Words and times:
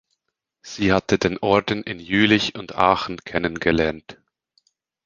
Sie 0.63 0.91
hatte 0.93 1.19
den 1.19 1.37
Orden 1.37 1.83
in 1.83 1.99
Jülich 1.99 2.55
und 2.55 2.73
Aachen 2.75 3.19
kennengelernt. 3.23 4.17